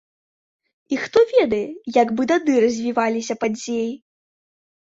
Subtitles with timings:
[0.95, 1.59] І хто ведае,
[2.01, 3.91] як бы тады развіваліся падзеі.